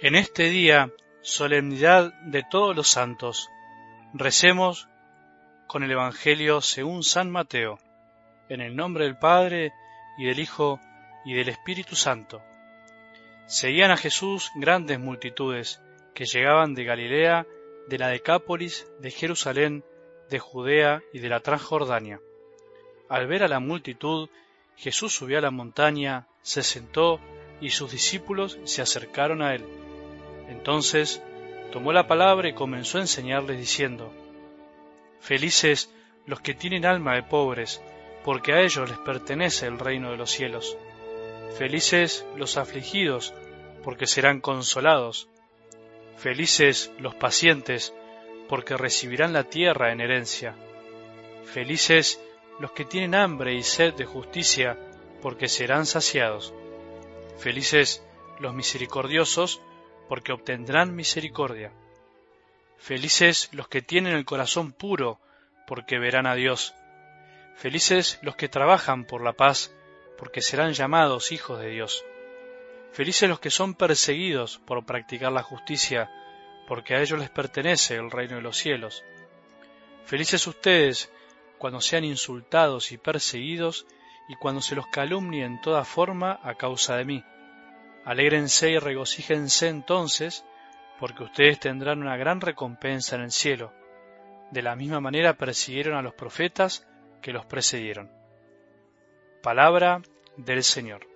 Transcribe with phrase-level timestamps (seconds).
[0.00, 0.92] En este día,
[1.22, 3.50] solemnidad de todos los santos,
[4.14, 4.88] recemos
[5.66, 7.80] con el Evangelio según San Mateo,
[8.48, 9.72] en el nombre del Padre
[10.16, 10.78] y del Hijo
[11.24, 12.40] y del Espíritu Santo.
[13.46, 15.82] Seguían a Jesús grandes multitudes
[16.14, 17.44] que llegaban de Galilea,
[17.88, 19.84] de la Decápolis, de Jerusalén,
[20.30, 22.20] de Judea y de la Transjordania.
[23.08, 24.28] Al ver a la multitud,
[24.76, 27.18] Jesús subió a la montaña, se sentó
[27.60, 29.87] y sus discípulos se acercaron a él.
[30.48, 31.22] Entonces
[31.72, 34.12] tomó la palabra y comenzó a enseñarles diciendo,
[35.20, 35.92] Felices
[36.26, 37.82] los que tienen alma de pobres,
[38.24, 40.76] porque a ellos les pertenece el reino de los cielos.
[41.56, 43.34] Felices los afligidos,
[43.82, 45.28] porque serán consolados.
[46.16, 47.94] Felices los pacientes,
[48.48, 50.54] porque recibirán la tierra en herencia.
[51.44, 52.20] Felices
[52.60, 54.76] los que tienen hambre y sed de justicia,
[55.22, 56.52] porque serán saciados.
[57.38, 58.04] Felices
[58.40, 59.60] los misericordiosos,
[60.08, 61.72] porque obtendrán misericordia.
[62.78, 65.20] Felices los que tienen el corazón puro,
[65.66, 66.74] porque verán a Dios.
[67.56, 69.74] Felices los que trabajan por la paz,
[70.16, 72.04] porque serán llamados hijos de Dios.
[72.92, 76.10] Felices los que son perseguidos por practicar la justicia,
[76.66, 79.04] porque a ellos les pertenece el reino de los cielos.
[80.04, 81.12] Felices ustedes
[81.58, 83.86] cuando sean insultados y perseguidos,
[84.28, 87.24] y cuando se los calumnie en toda forma a causa de mí.
[88.08, 90.42] Alégrense y regocíjense entonces,
[90.98, 93.70] porque ustedes tendrán una gran recompensa en el cielo.
[94.50, 96.88] De la misma manera persiguieron a los profetas
[97.20, 98.10] que los precedieron.
[99.42, 100.00] Palabra
[100.38, 101.06] del Señor.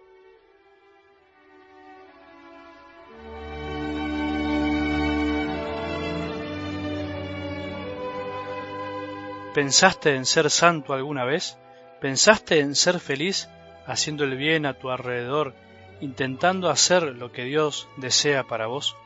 [9.55, 11.57] ¿Pensaste en ser santo alguna vez?
[12.03, 13.49] ¿Pensaste en ser feliz
[13.87, 15.55] haciendo el bien a tu alrededor,
[16.03, 18.97] intentando hacer lo que Dios desea para vos?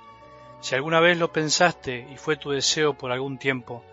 [0.60, 3.84] Si alguna vez lo pensaste y fue tu deseo por algún tiempo,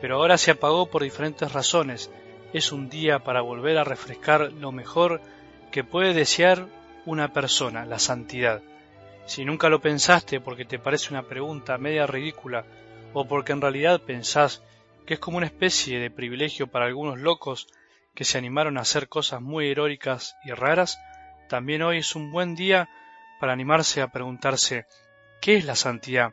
[0.00, 2.10] pero ahora se apagó por diferentes razones,
[2.52, 5.20] es un día para volver a refrescar lo mejor
[5.70, 6.66] que puede desear
[7.06, 8.62] una persona, la santidad.
[9.26, 12.64] Si nunca lo pensaste porque te parece una pregunta media ridícula
[13.12, 14.64] o porque en realidad pensás
[15.06, 17.68] que es como una especie de privilegio para algunos locos
[18.12, 20.98] que se animaron a hacer cosas muy heroicas y raras,
[21.50, 22.88] también hoy es un buen día
[23.40, 24.86] para animarse a preguntarse
[25.40, 26.32] ¿qué es la santidad?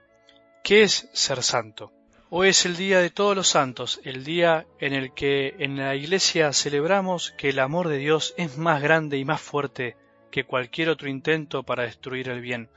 [0.63, 1.91] ¿Qué es ser santo?
[2.29, 5.95] Hoy es el día de todos los santos, el día en el que en la
[5.95, 9.97] Iglesia celebramos que el amor de Dios es más grande y más fuerte
[10.29, 12.69] que cualquier otro intento para destruir el bien.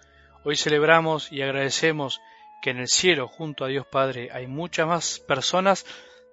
[0.43, 2.23] Hoy celebramos y agradecemos
[2.62, 5.84] que en el cielo, junto a Dios Padre, hay muchas más personas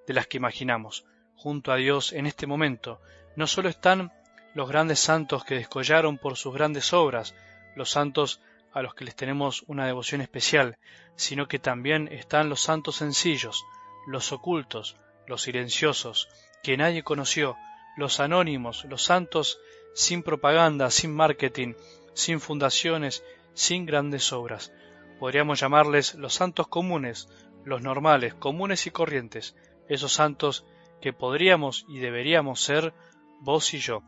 [0.07, 1.03] de las que imaginamos.
[1.35, 3.01] Junto a Dios en este momento
[3.35, 4.13] no solo están
[4.57, 7.35] los grandes santos que descollaron por sus grandes obras,
[7.75, 8.41] los santos
[8.73, 10.79] a los que les tenemos una devoción especial,
[11.15, 13.63] sino que también están los santos sencillos,
[14.07, 14.97] los ocultos,
[15.27, 16.27] los silenciosos,
[16.63, 17.55] que nadie conoció,
[17.97, 19.59] los anónimos, los santos
[19.93, 21.75] sin propaganda, sin marketing,
[22.15, 23.23] sin fundaciones,
[23.53, 24.71] sin grandes obras,
[25.19, 27.29] Podríamos llamarles los santos comunes,
[27.63, 29.55] los normales, comunes y corrientes,
[29.87, 30.65] esos santos
[30.99, 32.95] que podríamos y deberíamos ser
[33.39, 34.01] vos y yo.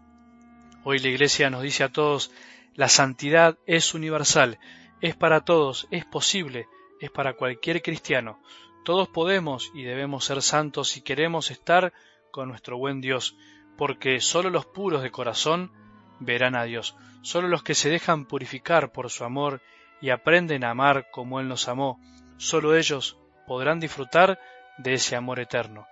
[0.85, 2.31] Hoy la Iglesia nos dice a todos,
[2.73, 4.59] la santidad es universal,
[5.01, 6.67] es para todos, es posible,
[7.01, 8.39] es para cualquier cristiano.
[8.85, 11.91] Todos podemos y debemos ser santos si queremos estar
[12.31, 13.35] con nuestro buen Dios,
[13.77, 15.71] porque sólo los puros de corazón
[16.19, 19.61] verán a Dios, sólo los que se dejan purificar por su amor
[20.01, 21.99] y aprenden a amar como Él nos amó,
[22.37, 23.17] sólo ellos
[23.47, 24.39] podrán disfrutar
[24.77, 25.87] de ese amor eterno.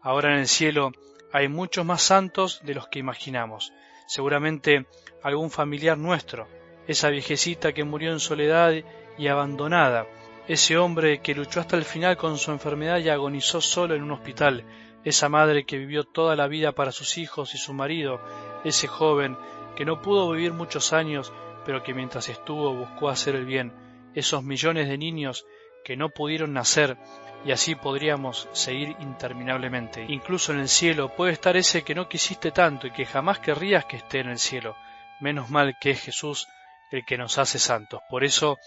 [0.00, 0.92] Ahora en el cielo
[1.32, 3.72] hay muchos más santos de los que imaginamos.
[4.08, 4.86] Seguramente
[5.22, 6.48] algún familiar nuestro,
[6.86, 8.72] esa viejecita que murió en soledad
[9.18, 10.06] y abandonada,
[10.48, 14.12] ese hombre que luchó hasta el final con su enfermedad y agonizó solo en un
[14.12, 14.64] hospital,
[15.04, 18.18] esa madre que vivió toda la vida para sus hijos y su marido,
[18.64, 19.36] ese joven
[19.76, 21.30] que no pudo vivir muchos años
[21.66, 23.74] pero que mientras estuvo buscó hacer el bien,
[24.14, 25.44] esos millones de niños
[25.84, 26.96] que no pudieron nacer,
[27.44, 30.04] y así podríamos seguir interminablemente.
[30.08, 33.84] Incluso en el cielo puede estar ese que no quisiste tanto y que jamás querrías
[33.84, 34.76] que esté en el cielo.
[35.20, 36.46] Menos mal que es Jesús
[36.90, 38.00] el que nos hace santos.
[38.08, 38.58] Por eso,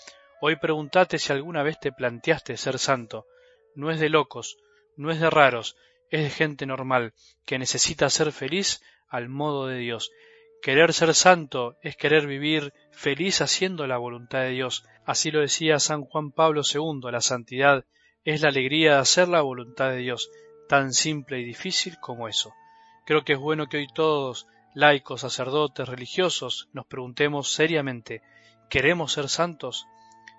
[0.41, 3.25] hoy pregúntate si alguna vez te planteaste ser santo.
[3.75, 4.57] No es de locos,
[4.95, 5.75] no es de raros,
[6.09, 7.13] es de gente normal,
[7.45, 10.11] que necesita ser feliz al modo de Dios
[10.61, 14.85] Querer ser santo es querer vivir feliz haciendo la voluntad de Dios.
[15.05, 17.83] Así lo decía San Juan Pablo II, la santidad
[18.25, 20.29] es la alegría de hacer la voluntad de Dios,
[20.67, 22.53] tan simple y difícil como eso.
[23.05, 28.21] Creo que es bueno que hoy todos, laicos, sacerdotes, religiosos, nos preguntemos seriamente,
[28.69, 29.87] ¿queremos ser santos?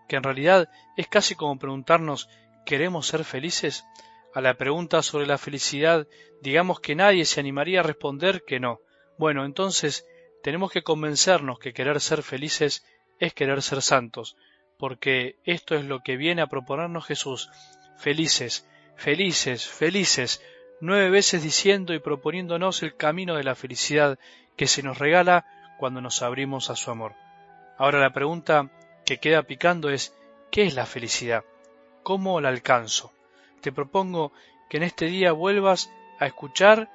[0.08, 2.29] que en realidad es casi como preguntarnos
[2.67, 3.87] ¿queremos ser felices?
[4.35, 6.06] A la pregunta sobre la felicidad,
[6.43, 8.81] digamos que nadie se animaría a responder que no.
[9.19, 10.06] Bueno, entonces
[10.43, 12.85] tenemos que convencernos que querer ser felices
[13.20, 14.37] es querer ser santos,
[14.82, 17.49] porque esto es lo que viene a proponernos Jesús.
[17.99, 20.43] Felices, felices, felices,
[20.81, 24.19] nueve veces diciendo y proponiéndonos el camino de la felicidad
[24.56, 25.46] que se nos regala
[25.79, 27.14] cuando nos abrimos a su amor.
[27.79, 28.70] Ahora la pregunta
[29.06, 30.17] que queda picando es
[30.50, 31.44] ¿qué es la felicidad?
[32.02, 33.12] ¿Cómo la alcanzo?
[33.61, 34.32] Te propongo
[34.69, 36.90] que en este día vuelvas a escuchar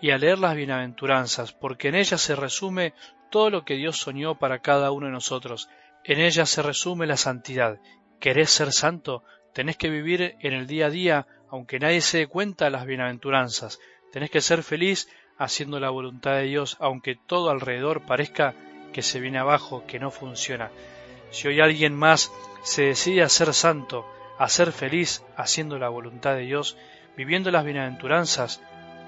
[0.00, 2.94] y a leer las bienaventuranzas, porque en ellas se resume
[3.30, 5.68] todo lo que Dios soñó para cada uno de nosotros.
[6.04, 7.78] En ellas se resume la santidad.
[8.18, 9.22] ¿Querés ser santo?
[9.54, 12.86] Tenés que vivir en el día a día, aunque nadie se dé cuenta de las
[12.86, 13.78] bienaventuranzas.
[14.10, 15.08] Tenés que ser feliz
[15.38, 18.54] haciendo la voluntad de Dios, aunque todo alrededor parezca
[18.92, 20.70] que se viene abajo, que no funciona.
[21.30, 22.32] Si hoy alguien más
[22.62, 24.06] se decide a ser santo,
[24.38, 26.76] a ser feliz haciendo la voluntad de Dios,
[27.16, 28.60] viviendo las bienaventuranzas,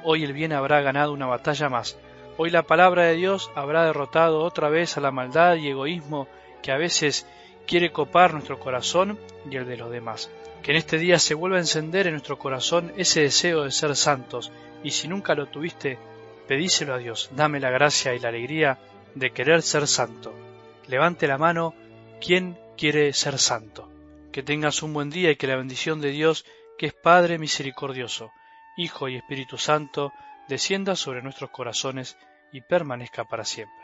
[0.05, 1.99] hoy el bien habrá ganado una batalla más.
[2.37, 6.29] Hoy la palabra de Dios habrá derrotado otra vez a la maldad y egoísmo
[6.65, 7.27] que a veces
[7.67, 9.19] quiere copar nuestro corazón
[9.51, 10.31] y el de los demás.
[10.63, 13.95] Que en este día se vuelva a encender en nuestro corazón ese deseo de ser
[13.95, 14.51] santos,
[14.83, 15.99] y si nunca lo tuviste,
[16.49, 18.79] pedíselo a Dios, dame la gracia y la alegría
[19.15, 20.33] de querer ser santo.
[20.89, 21.75] Levante la mano,
[22.19, 23.93] ¿quién quiere ser santo?
[24.33, 26.47] Que tengas un buen día y que la bendición de Dios,
[26.79, 28.33] que es Padre misericordioso,
[28.79, 30.15] Hijo y Espíritu Santo,
[30.49, 32.17] descienda sobre nuestros corazones
[32.53, 33.84] y permanezca para siempre.